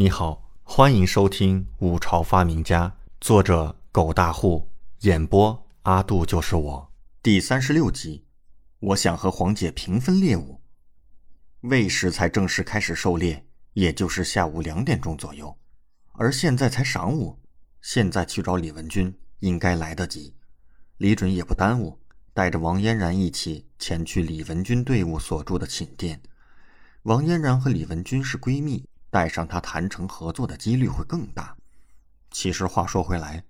[0.00, 2.88] 你好，欢迎收听《五朝发明家》，
[3.20, 6.90] 作者狗大户，演播阿杜就是我，
[7.22, 8.24] 第三十六集。
[8.78, 10.62] 我想和黄姐平分猎物。
[11.60, 13.44] 魏时才正式开始狩猎，
[13.74, 15.54] 也就是下午两点钟左右，
[16.12, 17.38] 而现在才晌午，
[17.82, 20.34] 现在去找李文军应该来得及。
[20.96, 21.98] 李准也不耽误，
[22.32, 26.22] 带着王嫣然一起前去李文军队伍所住的寝殿。
[27.02, 28.88] 王嫣然和李文军是闺蜜。
[29.10, 31.56] 带上他谈成合作的几率会更大。
[32.30, 33.44] 其实话说回来，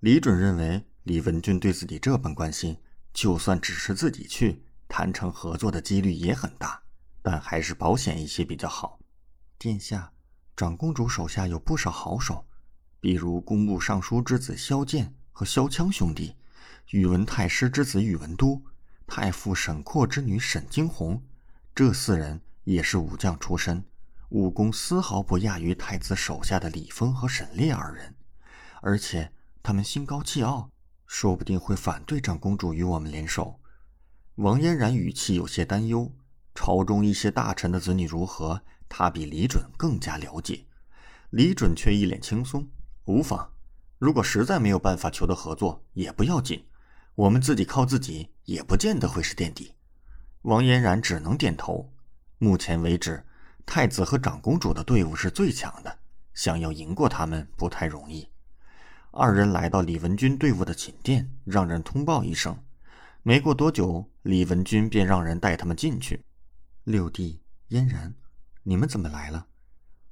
[0.00, 2.76] 李准认为李文俊对自己这般关心，
[3.12, 6.82] 就算只是自己去谈成合作的几率也很大，
[7.22, 8.98] 但还是保险一些比较好。
[9.56, 10.12] 殿下，
[10.56, 12.44] 长公主手下有不少好手，
[13.00, 16.34] 比如工部尚书之子萧剑和萧枪兄弟，
[16.90, 18.60] 宇文太师之子宇文都，
[19.06, 21.22] 太傅沈括之女沈惊鸿，
[21.74, 23.84] 这四人也是武将出身。
[24.34, 28.16] 武功丝毫不亚于太子手下的李峰和沈烈二人，
[28.82, 29.30] 而且
[29.62, 30.68] 他们心高气傲，
[31.06, 33.60] 说不定会反对长公主与我们联手。
[34.34, 36.12] 王嫣然语气有些担忧，
[36.52, 40.66] 朝中一些大臣的子女如何，他比李准更加了解。
[41.30, 42.68] 李准却一脸轻松，
[43.04, 43.52] 无妨。
[43.98, 46.66] 如果实在没有办法求得合作，也不要紧，
[47.14, 49.76] 我们自己靠自己也不见得会是垫底。
[50.42, 51.94] 王嫣然只能点头。
[52.38, 53.24] 目前为止。
[53.66, 55.98] 太子和长公主的队伍是最强的，
[56.32, 58.28] 想要赢过他们不太容易。
[59.10, 62.56] 二人来到李文军队伍的寝殿，让人通报一声。
[63.22, 66.22] 没过多久，李文军便让人带他们进去。
[66.84, 68.14] 六弟嫣然，
[68.62, 69.46] 你们怎么来了？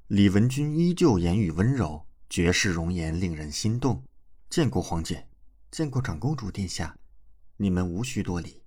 [0.06, 4.02] 李文军依旧言语温柔，绝世容颜令人心动。
[4.48, 5.28] 见过皇姐，
[5.70, 6.96] 见过长公主殿下，
[7.56, 8.62] 你们无需多礼。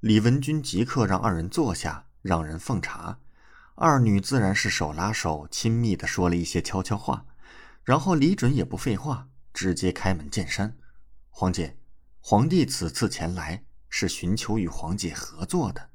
[0.00, 3.18] 李文军即刻让二人坐下，让人奉茶。
[3.82, 7.24] 二女自然是手拉手，亲密的说了一些悄悄话，
[7.82, 10.76] 然后李准也不废话，直接开门见山
[11.30, 11.78] ：“皇姐，
[12.20, 15.88] 皇帝此次前来是寻求与皇姐合作的。”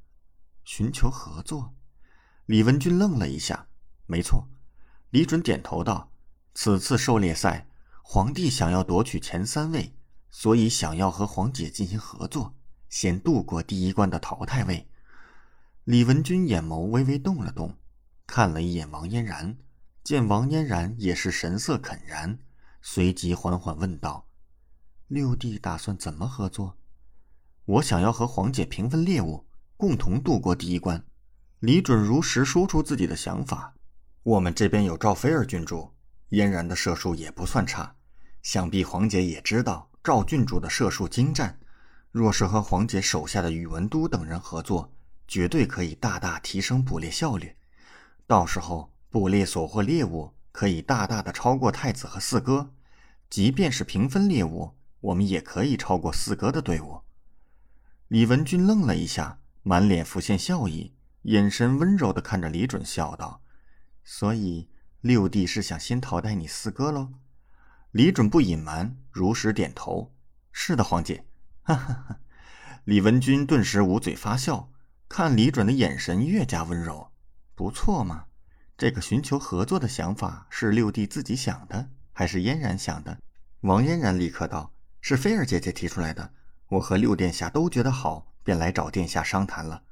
[0.65, 1.75] 寻求合作？
[2.47, 3.67] 李文君愣了一下。
[4.07, 4.49] 没错，
[5.11, 6.11] 李准点头道
[6.55, 7.67] ：“此次狩猎赛，
[8.01, 9.93] 皇帝想要夺取前三位，
[10.31, 12.55] 所以想要和皇姐进行合作，
[12.89, 14.89] 先度过第一关的淘汰位。”
[15.85, 17.77] 李文君眼眸微微动了动，
[18.25, 19.55] 看了一眼王嫣然，
[20.03, 22.39] 见王嫣然也是神色肯然，
[22.81, 24.27] 随即缓缓问道
[25.05, 26.79] ：“六弟打算怎么合作
[27.65, 29.45] ？”“我想要和皇姐平分猎物，
[29.77, 31.05] 共同度过第一关。”
[31.61, 33.75] 李准如实说出自己的想法。
[34.23, 35.93] 我们这边有赵菲儿郡主，
[36.29, 37.95] 嫣然的射术也不算差，
[38.41, 41.59] 想必皇姐也知道赵郡主的射术精湛。
[42.09, 44.91] 若是和皇姐手下的宇文都等人合作，
[45.27, 47.55] 绝对可以大大提升捕猎效率，
[48.27, 52.71] 到时候捕猎所获猎物可以大大的超过太子和四哥，
[53.29, 57.01] 即便是平分猎物，我们也可以超过四哥的队伍。
[58.07, 60.93] 李文君愣了一下，满脸浮现笑意，
[61.23, 63.41] 眼神温柔的看着李准，笑道
[64.05, 64.69] ：“所以
[65.01, 67.13] 六弟是想先淘汰你四哥喽？”
[67.91, 70.13] 李准不隐瞒，如实点头
[70.51, 71.25] ：“是的，皇姐。”
[71.63, 72.19] 哈哈哈！
[72.83, 74.69] 李文君顿时捂嘴发笑。
[75.07, 77.11] 看李准的眼神越加温柔，
[77.53, 78.25] 不错嘛。
[78.77, 83.17] 这个寻求合作的想法是六弟自己想的，还是嫣然想的？
[83.61, 86.33] 王嫣然立刻道：“是菲儿姐姐提出来的，
[86.67, 89.83] 我和六殿下都觉得好，便来找殿下商谈了。”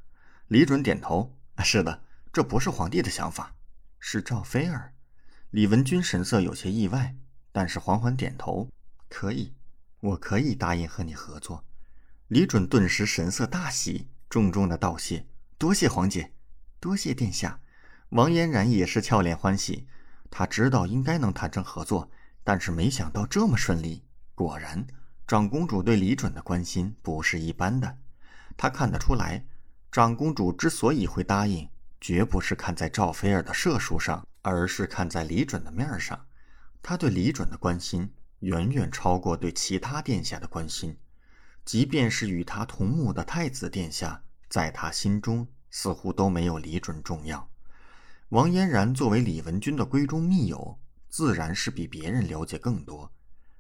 [0.50, 2.02] 李准点头：“是的，
[2.34, 3.56] 这不是皇帝的想法，
[4.00, 4.94] 是赵菲儿。”
[5.52, 7.16] 李文君神色有些意外，
[7.52, 8.68] 但是缓缓点头
[9.08, 9.54] ：“可以，
[10.02, 11.64] 我可以答应和你合作。”
[12.28, 14.10] 李准顿时神色大喜。
[14.34, 15.28] 重重的道谢，
[15.60, 16.34] 多谢皇姐，
[16.80, 17.60] 多谢殿下。
[18.10, 19.86] 王嫣然也是俏脸欢喜，
[20.32, 22.10] 他知道应该能谈成合作，
[22.44, 24.04] 但是没想到这么顺利。
[24.34, 24.88] 果然，
[25.28, 28.00] 长公主对李准的关心不是一般的。
[28.58, 29.46] 他看得出来，
[29.92, 31.70] 长公主之所以会答应，
[32.02, 36.26] 绝不是看在赵菲儿的射术上，而是看在李准的面上。
[36.82, 40.98] 他对李准的关心远远超过对其他殿下的关心。
[41.66, 47.50] 即便是与他同母的太子殿下，在他心中似乎都没有李准重要。
[48.30, 53.12] 王嫣然作为李文君的闺中密友，自然是比别人了解更多。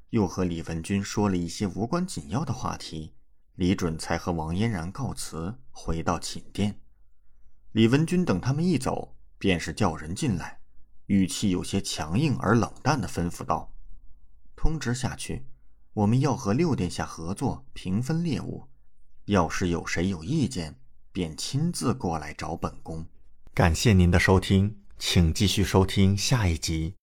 [0.10, 3.14] 又和李文君说了一些无关紧要的话题，
[3.56, 6.80] 李准才和王嫣然告辞，回到寝殿。
[7.72, 10.60] 李文君等他们一走，便是叫人进来，
[11.06, 13.74] 语气有些强硬而冷淡的吩咐道
[14.56, 15.48] ：“通知下去。”
[15.94, 18.68] 我们要和六殿下合作平分猎物，
[19.25, 20.75] 要是有谁有意见，
[21.12, 23.06] 便亲自过来找本宫。
[23.54, 26.92] 感谢您的收听，请继续收听下一集。